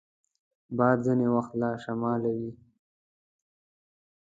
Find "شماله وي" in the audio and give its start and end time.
1.83-2.51